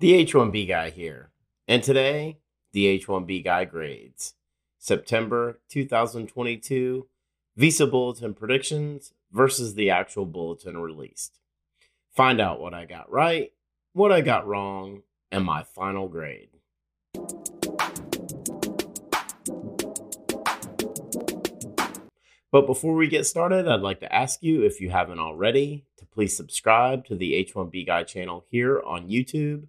The 0.00 0.26
H1B 0.26 0.66
guy 0.66 0.90
here. 0.90 1.30
And 1.68 1.80
today, 1.80 2.38
the 2.72 2.98
H1B 2.98 3.44
guy 3.44 3.64
grades. 3.64 4.34
September 4.76 5.60
2022 5.68 7.06
Visa 7.56 7.86
Bulletin 7.86 8.34
predictions 8.34 9.12
versus 9.30 9.74
the 9.74 9.90
actual 9.90 10.26
bulletin 10.26 10.76
released. 10.76 11.38
Find 12.10 12.40
out 12.40 12.60
what 12.60 12.74
I 12.74 12.86
got 12.86 13.08
right, 13.08 13.52
what 13.92 14.10
I 14.10 14.20
got 14.20 14.48
wrong, 14.48 15.02
and 15.30 15.44
my 15.44 15.62
final 15.62 16.08
grade. 16.08 16.50
But 22.50 22.66
before 22.66 22.96
we 22.96 23.06
get 23.06 23.26
started, 23.26 23.68
I'd 23.68 23.80
like 23.80 24.00
to 24.00 24.12
ask 24.12 24.42
you, 24.42 24.64
if 24.64 24.80
you 24.80 24.90
haven't 24.90 25.20
already, 25.20 25.86
to 25.98 26.04
please 26.04 26.36
subscribe 26.36 27.04
to 27.06 27.14
the 27.14 27.32
H1B 27.44 27.86
Guy 27.86 28.02
channel 28.02 28.44
here 28.50 28.82
on 28.82 29.08
YouTube 29.08 29.68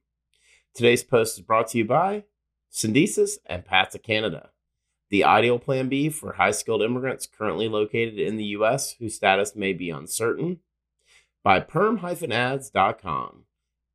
Today's 0.73 1.03
post 1.03 1.37
is 1.37 1.43
brought 1.43 1.67
to 1.69 1.77
you 1.77 1.85
by 1.85 2.23
Syndesus 2.71 3.37
and 3.45 3.65
Path 3.65 3.89
to 3.91 3.99
Canada, 3.99 4.51
the 5.09 5.25
ideal 5.25 5.59
plan 5.59 5.89
B 5.89 6.09
for 6.09 6.33
high 6.33 6.51
skilled 6.51 6.81
immigrants 6.81 7.27
currently 7.27 7.67
located 7.67 8.17
in 8.17 8.37
the 8.37 8.45
U.S. 8.45 8.93
whose 8.93 9.15
status 9.15 9.55
may 9.55 9.73
be 9.73 9.89
uncertain. 9.89 10.59
By 11.43 11.59
perm-ads.com, 11.59 13.43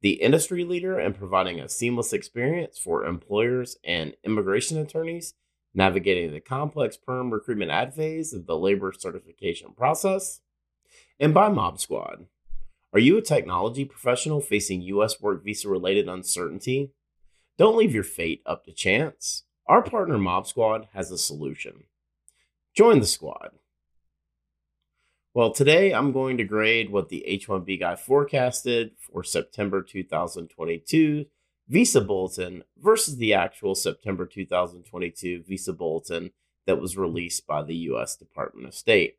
the 0.02 0.12
industry 0.12 0.64
leader 0.64 1.00
in 1.00 1.14
providing 1.14 1.60
a 1.60 1.68
seamless 1.68 2.12
experience 2.12 2.78
for 2.78 3.04
employers 3.04 3.78
and 3.82 4.14
immigration 4.22 4.76
attorneys 4.78 5.32
navigating 5.76 6.32
the 6.32 6.40
complex 6.40 6.96
perm 6.96 7.30
recruitment 7.30 7.70
ad 7.70 7.94
phase 7.94 8.32
of 8.32 8.46
the 8.46 8.56
labor 8.56 8.92
certification 8.92 9.72
process, 9.76 10.40
and 11.20 11.32
by 11.32 11.48
Mob 11.48 11.78
Squad. 11.78 12.26
Are 12.96 13.08
you 13.08 13.18
a 13.18 13.20
technology 13.20 13.84
professional 13.84 14.40
facing 14.40 14.80
U.S. 14.80 15.20
work 15.20 15.44
visa 15.44 15.68
related 15.68 16.08
uncertainty? 16.08 16.92
Don't 17.58 17.76
leave 17.76 17.92
your 17.92 18.02
fate 18.02 18.40
up 18.46 18.64
to 18.64 18.72
chance. 18.72 19.44
Our 19.66 19.82
partner 19.82 20.16
Mob 20.16 20.46
Squad 20.46 20.88
has 20.94 21.10
a 21.10 21.18
solution. 21.18 21.84
Join 22.74 23.00
the 23.00 23.06
squad. 23.06 23.50
Well, 25.34 25.52
today 25.52 25.92
I'm 25.92 26.10
going 26.10 26.38
to 26.38 26.44
grade 26.44 26.90
what 26.90 27.10
the 27.10 27.22
H1B 27.28 27.80
guy 27.80 27.96
forecasted 27.96 28.92
for 28.98 29.22
September 29.22 29.82
2022 29.82 31.26
Visa 31.68 32.00
Bulletin 32.00 32.64
versus 32.78 33.18
the 33.18 33.34
actual 33.34 33.74
September 33.74 34.24
2022 34.24 35.42
Visa 35.46 35.74
Bulletin 35.74 36.30
that 36.66 36.80
was 36.80 36.96
released 36.96 37.46
by 37.46 37.62
the 37.62 37.76
U.S. 37.76 38.16
Department 38.16 38.66
of 38.66 38.74
State. 38.74 39.18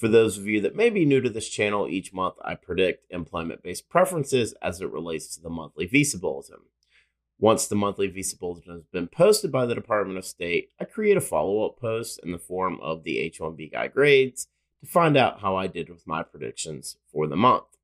For 0.00 0.08
those 0.08 0.38
of 0.38 0.46
you 0.46 0.62
that 0.62 0.74
may 0.74 0.88
be 0.88 1.04
new 1.04 1.20
to 1.20 1.28
this 1.28 1.50
channel, 1.50 1.86
each 1.86 2.10
month 2.14 2.36
I 2.42 2.54
predict 2.54 3.12
employment 3.12 3.62
based 3.62 3.90
preferences 3.90 4.54
as 4.62 4.80
it 4.80 4.90
relates 4.90 5.34
to 5.34 5.42
the 5.42 5.50
monthly 5.50 5.84
Visa 5.84 6.18
Bulletin. 6.18 6.60
Once 7.38 7.66
the 7.66 7.76
monthly 7.76 8.06
Visa 8.06 8.38
Bulletin 8.38 8.72
has 8.72 8.84
been 8.84 9.08
posted 9.08 9.52
by 9.52 9.66
the 9.66 9.74
Department 9.74 10.16
of 10.16 10.24
State, 10.24 10.70
I 10.80 10.86
create 10.86 11.18
a 11.18 11.20
follow 11.20 11.66
up 11.66 11.78
post 11.78 12.18
in 12.22 12.32
the 12.32 12.38
form 12.38 12.80
of 12.80 13.04
the 13.04 13.18
H 13.18 13.40
1B 13.40 13.72
Guy 13.72 13.88
grades 13.88 14.48
to 14.80 14.86
find 14.86 15.18
out 15.18 15.42
how 15.42 15.54
I 15.54 15.66
did 15.66 15.90
with 15.90 16.06
my 16.06 16.22
predictions 16.22 16.96
for 17.12 17.26
the 17.26 17.36
month. 17.36 17.76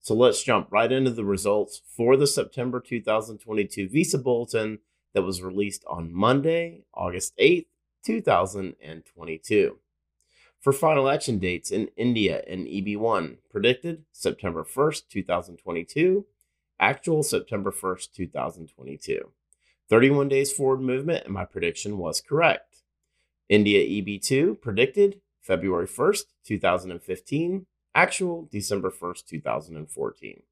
So 0.00 0.14
let's 0.14 0.42
jump 0.42 0.68
right 0.70 0.90
into 0.90 1.10
the 1.10 1.26
results 1.26 1.82
for 1.94 2.16
the 2.16 2.26
September 2.26 2.80
2022 2.80 3.90
Visa 3.90 4.16
Bulletin 4.16 4.78
that 5.12 5.20
was 5.20 5.42
released 5.42 5.84
on 5.86 6.14
Monday, 6.14 6.84
August 6.94 7.36
8th, 7.36 7.66
2022. 8.06 9.78
For 10.60 10.72
final 10.72 11.08
action 11.08 11.38
dates 11.38 11.70
in 11.70 11.88
India 11.96 12.42
and 12.48 12.66
EB1, 12.66 13.38
predicted 13.50 14.04
September 14.12 14.64
1st, 14.64 15.08
2022, 15.08 16.26
actual 16.80 17.22
September 17.22 17.70
1st, 17.70 18.12
2022. 18.12 19.30
31 19.88 20.28
days 20.28 20.52
forward 20.52 20.80
movement, 20.80 21.24
and 21.24 21.32
my 21.32 21.44
prediction 21.44 21.96
was 21.96 22.20
correct. 22.20 22.82
India 23.48 23.80
EB2 23.80 24.60
predicted 24.60 25.20
February 25.40 25.86
1st, 25.86 26.24
2015, 26.44 27.66
Actual 27.94 28.48
December 28.52 28.90
1st, 28.90 29.26
2014. 29.26 30.42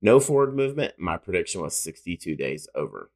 No 0.00 0.20
forward 0.20 0.54
movement. 0.54 0.94
My 0.98 1.16
prediction 1.16 1.60
was 1.60 1.74
62 1.74 2.36
days 2.36 2.68
over. 2.74 3.10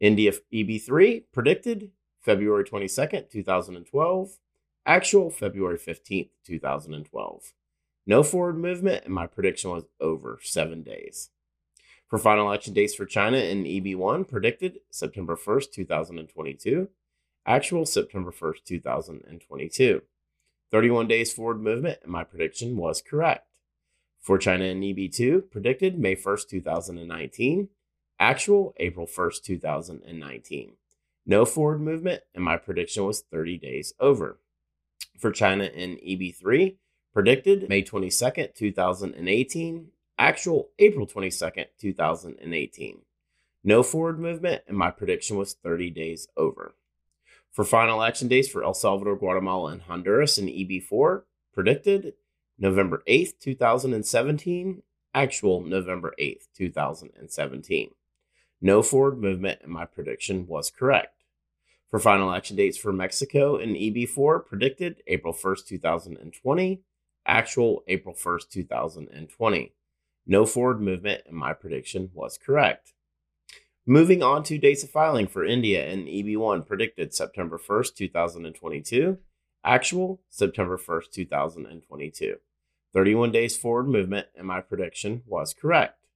India 0.00 0.32
EB3 0.52 1.24
predicted 1.32 1.90
February 2.20 2.64
22nd, 2.64 3.30
2012. 3.30 4.38
Actual 4.86 5.30
February 5.30 5.78
15th, 5.78 6.30
2012. 6.44 7.52
No 8.06 8.22
forward 8.22 8.56
movement, 8.56 9.04
and 9.04 9.12
my 9.12 9.26
prediction 9.26 9.70
was 9.70 9.84
over 10.00 10.38
seven 10.42 10.82
days. 10.82 11.30
For 12.08 12.18
final 12.18 12.50
action 12.50 12.72
dates 12.72 12.94
for 12.94 13.04
China 13.04 13.36
in 13.36 13.64
EB1, 13.64 14.26
predicted 14.26 14.80
September 14.90 15.36
1st, 15.36 15.72
2022. 15.72 16.88
Actual 17.46 17.84
September 17.84 18.30
1st, 18.30 18.64
2022. 18.64 20.02
31 20.70 21.06
days 21.06 21.32
forward 21.32 21.60
movement, 21.60 21.98
and 22.02 22.10
my 22.10 22.24
prediction 22.24 22.76
was 22.76 23.02
correct. 23.02 23.58
For 24.20 24.38
China 24.38 24.64
and 24.64 24.82
EB2, 24.82 25.50
predicted 25.50 25.98
May 25.98 26.16
1st, 26.16 26.48
2019. 26.48 27.68
Actual 28.18 28.74
April 28.78 29.06
1st, 29.06 29.42
2019. 29.42 30.72
No 31.26 31.44
forward 31.44 31.80
movement, 31.80 32.22
and 32.34 32.42
my 32.42 32.56
prediction 32.56 33.04
was 33.04 33.20
30 33.20 33.58
days 33.58 33.92
over. 34.00 34.40
For 35.18 35.32
China 35.32 35.64
in 35.64 35.96
EB3, 35.96 36.76
predicted 37.12 37.68
May 37.68 37.82
22nd, 37.82 38.54
2018. 38.54 39.88
Actual 40.18 40.70
April 40.78 41.06
22nd, 41.06 41.66
2018. 41.78 43.00
No 43.64 43.82
forward 43.82 44.18
movement, 44.18 44.62
and 44.66 44.76
my 44.76 44.90
prediction 44.90 45.36
was 45.36 45.54
30 45.54 45.90
days 45.90 46.28
over. 46.36 46.74
For 47.50 47.64
final 47.64 48.02
action 48.02 48.28
dates 48.28 48.48
for 48.48 48.62
El 48.62 48.74
Salvador, 48.74 49.16
Guatemala, 49.16 49.72
and 49.72 49.82
Honduras 49.82 50.38
in 50.38 50.46
EB4, 50.46 51.22
predicted 51.52 52.14
November 52.58 53.02
8th, 53.08 53.38
2017, 53.40 54.82
actual 55.14 55.60
November 55.60 56.14
8th, 56.20 56.46
2017. 56.56 57.90
No 58.60 58.82
forward 58.82 59.18
movement, 59.18 59.60
and 59.62 59.72
my 59.72 59.84
prediction 59.84 60.46
was 60.46 60.70
correct. 60.70 61.17
For 61.90 61.98
final 61.98 62.30
action 62.32 62.56
dates 62.56 62.76
for 62.76 62.92
Mexico 62.92 63.56
in 63.56 63.70
EB4, 63.70 64.44
predicted 64.44 65.02
April 65.06 65.32
1st, 65.32 65.66
2020, 65.66 66.82
actual 67.26 67.82
April 67.88 68.14
1st, 68.14 68.50
2020. 68.50 69.72
No 70.26 70.44
forward 70.44 70.82
movement, 70.82 71.22
and 71.26 71.36
my 71.36 71.54
prediction 71.54 72.10
was 72.12 72.36
correct. 72.36 72.92
Moving 73.86 74.22
on 74.22 74.42
to 74.42 74.58
dates 74.58 74.84
of 74.84 74.90
filing 74.90 75.26
for 75.26 75.46
India 75.46 75.90
and 75.90 76.06
EB1 76.06 76.66
predicted 76.66 77.14
September 77.14 77.58
1st, 77.58 77.94
2022. 77.94 79.16
Actual 79.64 80.20
September 80.28 80.76
1st, 80.76 81.10
2022. 81.10 82.36
31 82.92 83.32
days 83.32 83.56
forward 83.56 83.88
movement, 83.88 84.26
and 84.36 84.46
my 84.46 84.60
prediction 84.60 85.22
was 85.26 85.54
correct. 85.54 86.06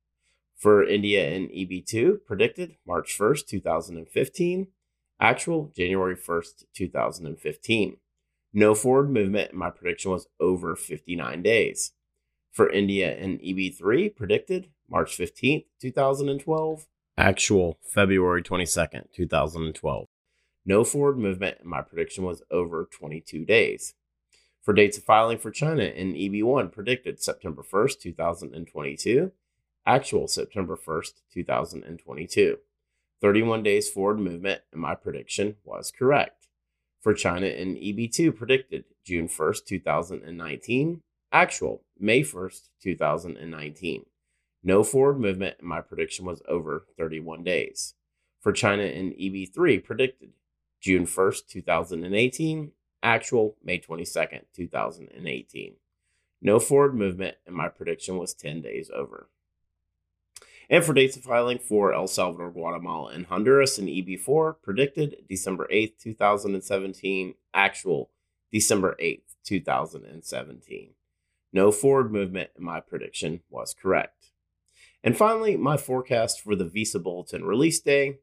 For 0.55 0.84
India 0.87 1.34
and 1.34 1.49
EB2 1.49 2.27
predicted 2.27 2.77
March 2.87 3.16
1st, 3.19 3.47
2015. 3.47 4.67
Actual 5.22 5.70
January 5.76 6.16
1st, 6.16 6.64
2015. 6.74 7.96
No 8.52 8.74
forward 8.74 9.08
movement, 9.08 9.50
and 9.50 9.58
my 9.58 9.70
prediction 9.70 10.10
was 10.10 10.26
over 10.40 10.74
59 10.74 11.42
days. 11.42 11.92
For 12.50 12.69
India 12.69 13.16
and 13.16 13.38
EB3 13.38 14.16
predicted 14.16 14.70
March 14.90 15.16
15th, 15.16 15.66
2012 15.80 16.86
Actual 17.16 17.78
February 17.88 18.42
22nd, 18.42 19.12
2012. 19.12 20.08
No 20.66 20.82
forward 20.82 21.19
movement, 21.19 21.58
and 21.60 21.69
my 21.69 21.82
prediction 21.82 22.24
was 22.24 22.42
over 22.50 22.88
22 22.92 23.44
days. 23.44 23.94
For 24.60 24.74
dates 24.74 24.98
of 24.98 25.04
filing 25.04 25.38
for 25.38 25.52
China 25.52 25.84
in 25.84 26.14
EB1, 26.14 26.72
predicted 26.72 27.22
September 27.22 27.62
1st, 27.62 28.00
2022. 28.00 29.30
Actual 29.86 30.26
September 30.26 30.76
1st, 30.76 31.12
2022. 31.32 32.58
31 33.22 33.62
days 33.62 33.88
forward 33.88 34.19
movement, 34.19 34.62
and 34.72 34.82
my 34.82 34.96
prediction 34.96 35.54
was 35.64 35.92
correct. 35.96 36.48
For 37.00 37.14
China 37.14 37.46
in 37.46 37.76
EB2, 37.76 38.36
predicted 38.36 38.84
June 39.04 39.28
1st, 39.28 39.64
2019. 39.64 41.00
Actual 41.30 41.82
May 41.98 42.22
1st, 42.22 42.69
2019. 42.82 44.06
No 44.64 44.82
forward 44.82 45.20
movement, 45.20 45.56
and 45.60 45.69
my 45.69 45.80
prediction 45.80 46.24
was 46.24 46.42
over 46.48 46.84
31 46.98 47.44
days. 47.44 47.94
For 48.40 48.52
China 48.52 48.82
and 48.82 49.12
EB3 49.12 49.82
predicted 49.82 50.30
June 50.80 51.06
1st, 51.06 51.46
2018, 51.48 52.72
actual 53.04 53.56
May 53.62 53.78
22nd, 53.78 54.42
2018. 54.54 55.74
No 56.40 56.58
forward 56.58 56.94
movement, 56.96 57.36
and 57.46 57.54
my 57.54 57.69
prediction 57.69 58.19
was 58.19 58.34
10 58.34 58.62
days 58.62 58.90
over. 58.94 59.28
And 60.72 60.82
for 60.82 60.94
dates 60.94 61.19
of 61.19 61.24
filing 61.24 61.58
for 61.58 61.92
El 61.92 62.06
Salvador, 62.06 62.50
Guatemala, 62.50 63.12
and 63.12 63.26
Honduras 63.26 63.78
in 63.78 63.88
EB4, 63.88 64.54
predicted 64.62 65.16
December 65.28 65.69
8th, 65.70 65.98
2017, 65.98 67.34
actual 67.52 68.08
December 68.50 68.96
8th, 68.98 69.34
2017. 69.44 70.94
No 71.52 71.72
forward 71.72 72.10
movement, 72.10 72.52
and 72.56 72.64
my 72.64 72.80
prediction 72.80 73.42
was 73.50 73.74
correct. 73.74 74.30
And 75.04 75.14
finally, 75.14 75.58
my 75.58 75.76
forecast 75.76 76.40
for 76.40 76.56
the 76.56 76.64
Visa 76.64 76.98
Bulletin 76.98 77.44
release 77.44 77.78
day. 77.78 78.20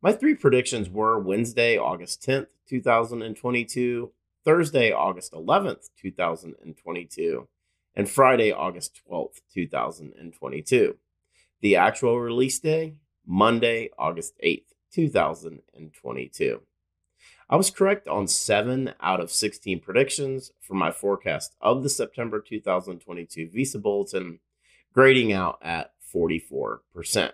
My 0.00 0.14
three 0.14 0.34
predictions 0.34 0.88
were 0.88 1.18
Wednesday, 1.18 1.76
August 1.76 2.22
10th, 2.26 2.46
2022, 2.66 4.10
Thursday, 4.42 4.90
August 4.90 5.34
11th, 5.34 5.90
2022, 6.00 7.46
and 7.94 8.08
Friday, 8.08 8.50
August 8.50 9.02
12th, 9.06 9.42
2022. 9.52 10.96
The 11.60 11.76
actual 11.76 12.18
release 12.18 12.58
day, 12.58 12.94
Monday, 13.26 13.90
August 13.98 14.34
8th, 14.42 14.72
2022. 14.92 16.62
I 17.50 17.56
was 17.56 17.70
correct 17.70 18.08
on 18.08 18.28
7 18.28 18.94
out 19.00 19.20
of 19.20 19.30
16 19.30 19.80
predictions 19.80 20.52
for 20.58 20.72
my 20.72 20.90
forecast 20.90 21.56
of 21.60 21.82
the 21.82 21.90
September 21.90 22.40
2022 22.40 23.50
Visa 23.50 23.78
Bulletin, 23.78 24.38
grading 24.94 25.32
out 25.34 25.58
at 25.60 25.92
44%. 26.14 27.32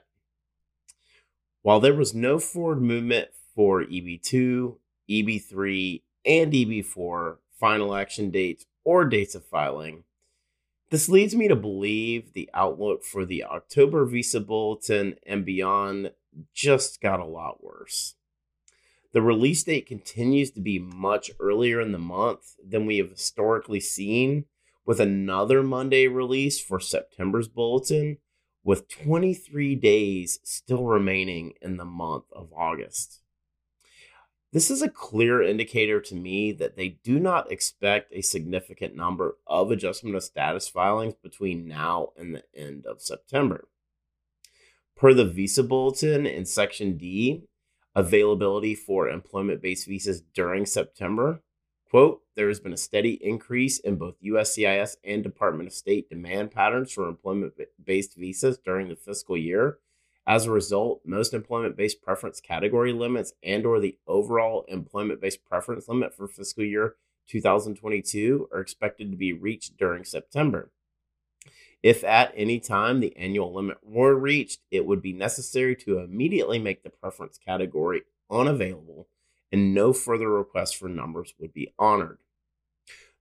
While 1.62 1.78
there 1.80 1.94
was 1.94 2.14
no 2.14 2.40
forward 2.40 2.82
movement 2.82 3.28
for 3.54 3.84
EB2, 3.84 4.76
EB3, 5.08 6.02
and 6.24 6.52
EB4 6.52 7.36
final 7.60 7.94
action 7.94 8.30
dates 8.30 8.66
or 8.82 9.04
dates 9.04 9.36
of 9.36 9.44
filing, 9.44 10.02
this 10.90 11.08
leads 11.08 11.34
me 11.34 11.48
to 11.48 11.56
believe 11.56 12.32
the 12.32 12.48
outlook 12.54 13.04
for 13.04 13.24
the 13.24 13.44
October 13.44 14.04
Visa 14.04 14.40
Bulletin 14.40 15.16
and 15.26 15.44
beyond 15.44 16.12
just 16.54 17.00
got 17.00 17.20
a 17.20 17.24
lot 17.24 17.62
worse. 17.62 18.14
The 19.12 19.22
release 19.22 19.64
date 19.64 19.86
continues 19.86 20.50
to 20.52 20.60
be 20.60 20.78
much 20.78 21.30
earlier 21.40 21.80
in 21.80 21.92
the 21.92 21.98
month 21.98 22.54
than 22.64 22.86
we 22.86 22.98
have 22.98 23.10
historically 23.10 23.80
seen, 23.80 24.44
with 24.84 25.00
another 25.00 25.62
Monday 25.62 26.06
release 26.06 26.60
for 26.60 26.78
September's 26.78 27.48
bulletin, 27.48 28.18
with 28.62 28.88
23 28.88 29.74
days 29.76 30.38
still 30.44 30.84
remaining 30.84 31.54
in 31.62 31.76
the 31.76 31.84
month 31.84 32.24
of 32.32 32.52
August. 32.52 33.22
This 34.52 34.70
is 34.70 34.80
a 34.80 34.88
clear 34.88 35.42
indicator 35.42 36.00
to 36.00 36.14
me 36.14 36.52
that 36.52 36.76
they 36.76 36.98
do 37.02 37.18
not 37.18 37.50
expect 37.50 38.12
a 38.12 38.22
significant 38.22 38.94
number 38.94 39.36
of 39.46 39.70
adjustment 39.70 40.14
of 40.14 40.22
status 40.22 40.68
filings 40.68 41.14
between 41.14 41.66
now 41.66 42.10
and 42.16 42.34
the 42.34 42.44
end 42.54 42.86
of 42.86 43.02
September. 43.02 43.68
Per 44.96 45.12
the 45.12 45.24
Visa 45.24 45.62
Bulletin 45.62 46.26
in 46.26 46.46
Section 46.46 46.96
D, 46.96 47.42
availability 47.94 48.74
for 48.74 49.08
employment 49.08 49.60
based 49.60 49.86
visas 49.86 50.22
during 50.32 50.64
September, 50.64 51.42
quote, 51.90 52.22
there 52.36 52.48
has 52.48 52.60
been 52.60 52.72
a 52.72 52.78
steady 52.78 53.18
increase 53.22 53.78
in 53.78 53.96
both 53.96 54.20
USCIS 54.22 54.96
and 55.04 55.22
Department 55.22 55.66
of 55.66 55.72
State 55.72 56.08
demand 56.08 56.52
patterns 56.52 56.92
for 56.92 57.08
employment 57.08 57.54
based 57.82 58.16
visas 58.16 58.58
during 58.58 58.88
the 58.88 58.96
fiscal 58.96 59.36
year 59.36 59.78
as 60.26 60.46
a 60.46 60.50
result, 60.50 61.02
most 61.04 61.32
employment-based 61.32 62.02
preference 62.02 62.40
category 62.40 62.92
limits 62.92 63.32
and 63.42 63.64
or 63.64 63.78
the 63.78 63.98
overall 64.06 64.64
employment-based 64.68 65.44
preference 65.44 65.88
limit 65.88 66.14
for 66.14 66.26
fiscal 66.26 66.64
year 66.64 66.96
2022 67.28 68.48
are 68.52 68.60
expected 68.60 69.10
to 69.10 69.16
be 69.16 69.32
reached 69.32 69.76
during 69.76 70.04
September. 70.04 70.70
If 71.82 72.02
at 72.02 72.32
any 72.36 72.58
time 72.58 73.00
the 73.00 73.14
annual 73.16 73.54
limit 73.54 73.78
were 73.82 74.14
reached, 74.14 74.60
it 74.70 74.86
would 74.86 75.02
be 75.02 75.12
necessary 75.12 75.76
to 75.76 75.98
immediately 75.98 76.58
make 76.58 76.82
the 76.82 76.90
preference 76.90 77.38
category 77.38 78.02
unavailable 78.30 79.08
and 79.52 79.72
no 79.72 79.92
further 79.92 80.28
requests 80.28 80.72
for 80.72 80.88
numbers 80.88 81.34
would 81.38 81.52
be 81.52 81.72
honored. 81.78 82.18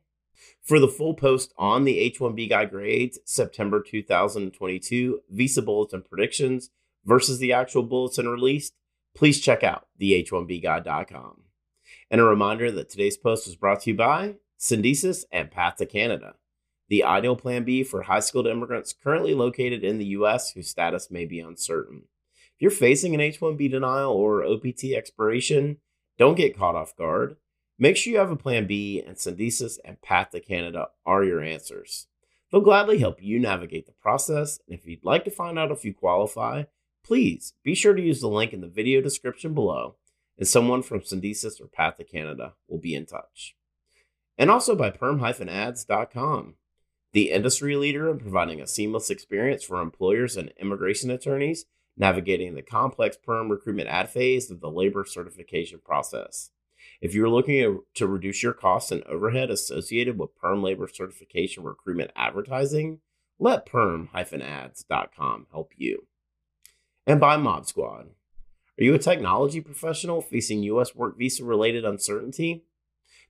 For 0.64 0.80
the 0.80 0.88
full 0.88 1.14
post 1.14 1.54
on 1.58 1.84
the 1.84 2.12
H1B 2.12 2.50
guy 2.50 2.66
grades, 2.66 3.20
September 3.26 3.82
2022 3.82 5.22
Visa 5.30 5.62
Bulletin 5.62 6.02
predictions 6.02 6.70
versus 7.06 7.40
the 7.40 7.54
actual 7.54 7.84
bulletin 7.84 8.28
released, 8.28 8.74
please 9.16 9.40
check 9.40 9.64
out 9.64 9.88
the 9.98 10.24
H1BGuy.com. 10.24 11.42
And 12.10 12.22
a 12.22 12.24
reminder 12.24 12.72
that 12.72 12.90
today's 12.90 13.18
post 13.18 13.48
was 13.48 13.56
brought 13.56 13.82
to 13.82 13.92
you 13.92 13.98
by 13.98 14.36
Syndesus 14.60 15.26
and 15.32 15.52
Path 15.52 15.76
to 15.78 15.86
Canada 15.86 16.36
the 16.88 17.04
ideal 17.04 17.36
plan 17.36 17.64
B 17.64 17.84
for 17.84 18.04
high 18.04 18.20
skilled 18.20 18.48
immigrants 18.48 18.94
currently 18.94 19.34
located 19.34 19.84
in 19.84 19.98
the 19.98 20.06
U.S. 20.08 20.52
whose 20.52 20.70
status 20.70 21.10
may 21.10 21.26
be 21.26 21.40
uncertain. 21.40 22.04
If 22.56 22.62
you're 22.62 22.72
facing 22.72 23.14
an 23.14 23.22
H 23.22 23.40
1B 23.40 23.72
denial 23.72 24.12
or 24.12 24.46
OPT 24.46 24.86
expiration, 24.96 25.78
don't 26.18 26.38
get 26.38 26.58
caught 26.58 26.76
off 26.76 26.96
guard. 26.96 27.38
Make 27.78 27.98
sure 27.98 28.14
you 28.14 28.20
have 28.20 28.32
a 28.32 28.38
plan 28.38 28.68
B, 28.68 29.04
and 29.06 29.18
Syndesus 29.18 29.80
and 29.84 30.02
Path 30.02 30.30
to 30.30 30.40
Canada 30.40 30.88
are 31.06 31.24
your 31.24 31.42
answers. 31.44 32.08
They'll 32.50 32.62
gladly 32.62 33.00
help 33.00 33.22
you 33.22 33.40
navigate 33.40 33.86
the 33.86 33.92
process, 33.92 34.60
and 34.68 34.80
if 34.80 34.88
you'd 34.88 35.04
like 35.04 35.26
to 35.26 35.32
find 35.32 35.60
out 35.60 35.72
if 35.72 35.84
you 35.84 35.94
qualify, 35.94 36.64
please 37.04 37.54
be 37.64 37.76
sure 37.76 37.94
to 37.94 38.02
use 38.02 38.22
the 38.22 38.30
link 38.30 38.54
in 38.54 38.62
the 38.62 38.68
video 38.68 39.02
description 39.02 39.54
below, 39.54 39.96
and 40.38 40.48
someone 40.48 40.84
from 40.84 41.02
Syndesus 41.02 41.60
or 41.60 41.68
Path 41.68 41.98
to 41.98 42.06
Canada 42.06 42.54
will 42.70 42.78
be 42.78 42.96
in 42.96 43.06
touch. 43.06 43.58
And 44.38 44.50
also 44.50 44.76
by 44.76 44.92
perm-ads.com 44.92 46.56
the 47.16 47.32
industry 47.32 47.78
leader 47.78 48.10
in 48.10 48.20
providing 48.20 48.60
a 48.60 48.68
seamless 48.68 49.10
experience 49.10 49.64
for 49.64 49.80
employers 49.80 50.36
and 50.36 50.52
immigration 50.60 51.10
attorneys 51.10 51.64
navigating 51.96 52.56
the 52.56 52.62
complex 52.62 53.16
perm 53.16 53.50
recruitment 53.50 53.88
ad 53.88 54.10
phase 54.10 54.52
of 54.52 54.60
the 54.60 54.70
labor 54.70 55.06
certification 55.06 55.80
process. 55.80 56.50
If 57.00 57.14
you're 57.14 57.30
looking 57.30 57.80
to 57.94 58.06
reduce 58.06 58.44
your 58.44 58.52
costs 58.52 58.92
and 58.92 59.02
overhead 59.06 59.50
associated 59.50 60.20
with 60.20 60.36
perm 60.36 60.62
labor 60.62 60.90
certification 60.94 61.64
recruitment 61.64 62.12
advertising, 62.18 63.00
let 63.40 63.66
perm-ads.com 63.66 65.48
help 65.54 65.72
you. 65.78 66.08
And 67.08 67.22
by 67.22 67.38
Mob 67.38 67.66
Squad. 67.66 68.08
Are 68.78 68.84
you 68.84 68.94
a 68.94 69.00
technology 69.00 69.62
professional 69.62 70.20
facing 70.20 70.64
U.S. 70.64 70.94
work 70.94 71.18
visa 71.18 71.46
related 71.46 71.86
uncertainty? 71.86 72.66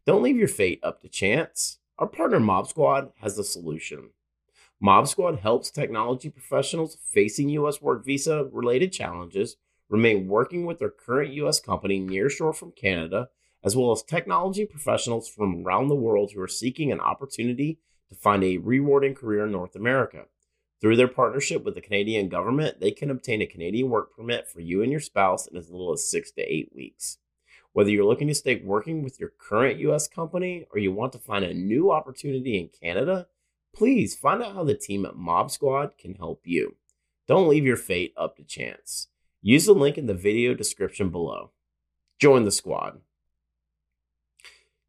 Don't 0.08 0.24
leave 0.24 0.38
your 0.38 0.48
fate 0.48 0.80
up 0.82 1.04
to 1.04 1.08
chance. 1.08 1.78
Our 1.98 2.08
partner 2.08 2.42
Mob 2.42 2.68
Squad 2.68 3.14
has 3.22 3.38
the 3.38 3.44
solution. 3.46 4.10
Mob 4.82 5.08
Squad 5.08 5.40
helps 5.40 5.72
technology 5.72 6.30
professionals 6.30 6.98
facing 7.02 7.48
U.S. 7.50 7.82
work 7.82 8.04
visa 8.04 8.50
related 8.52 8.92
challenges 8.92 9.56
remain 9.88 10.28
working 10.28 10.66
with 10.66 10.80
their 10.80 10.90
current 10.90 11.32
U.S. 11.36 11.62
company 11.62 12.02
nearshore 12.02 12.54
from 12.54 12.74
Canada, 12.74 13.30
as 13.64 13.78
well 13.78 13.94
as 13.94 14.04
technology 14.04 14.66
professionals 14.66 15.30
from 15.30 15.66
around 15.66 15.88
the 15.88 15.96
world 15.96 16.32
who 16.34 16.42
are 16.42 16.50
seeking 16.50 16.92
an 16.92 17.00
opportunity 17.00 17.80
to 18.10 18.16
find 18.16 18.44
a 18.44 18.58
rewarding 18.58 19.16
career 19.16 19.46
in 19.46 19.54
North 19.54 19.78
America. 19.78 20.26
Through 20.82 20.98
their 20.98 21.08
partnership 21.08 21.64
with 21.64 21.76
the 21.76 21.82
Canadian 21.82 22.28
government, 22.28 22.82
they 22.82 22.92
can 22.92 23.10
obtain 23.10 23.42
a 23.42 23.48
Canadian 23.48 23.90
work 23.90 24.14
permit 24.14 24.50
for 24.50 24.60
you 24.60 24.84
and 24.84 24.92
your 24.92 25.00
spouse 25.00 25.48
in 25.48 25.56
as 25.56 25.72
little 25.72 25.94
as 25.94 26.12
six 26.12 26.30
to 26.32 26.42
eight 26.42 26.74
weeks. 26.76 27.20
Whether 27.76 27.90
you're 27.90 28.06
looking 28.06 28.30
to 28.30 28.34
stay 28.34 28.62
working 28.64 29.04
with 29.04 29.20
your 29.20 29.34
current 29.38 29.80
U.S. 29.80 30.08
company 30.08 30.66
or 30.72 30.80
you 30.80 30.94
want 30.94 31.12
to 31.12 31.20
find 31.20 31.44
a 31.44 31.54
new 31.54 31.92
opportunity 31.92 32.58
in 32.58 32.70
Canada, 32.70 33.28
please 33.76 34.16
find 34.16 34.42
out 34.42 34.56
how 34.56 34.64
the 34.64 34.76
team 34.76 35.06
at 35.06 35.18
Mob 35.18 35.52
Squad 35.52 35.98
can 35.98 36.16
help 36.16 36.44
you. 36.46 36.78
Don't 37.28 37.50
leave 37.50 37.66
your 37.66 37.76
fate 37.76 38.14
up 38.16 38.38
to 38.38 38.46
chance. 38.46 39.10
Use 39.42 39.66
the 39.66 39.74
link 39.74 39.98
in 39.98 40.06
the 40.06 40.14
video 40.14 40.54
description 40.54 41.10
below. 41.10 41.52
Join 42.18 42.46
the 42.46 42.52
squad. 42.52 43.02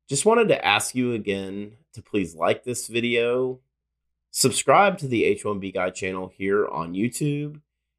Just 0.08 0.24
wanted 0.24 0.46
to 0.46 0.64
ask 0.64 0.94
you 0.94 1.12
again 1.12 1.78
to 1.94 2.02
please 2.02 2.36
like 2.36 2.62
this 2.62 2.86
video, 2.86 3.58
subscribe 4.30 4.96
to 4.98 5.08
the 5.08 5.24
H1B 5.24 5.74
Guy 5.74 5.90
channel 5.90 6.30
here 6.32 6.68
on 6.68 6.94
YouTube, 6.94 7.62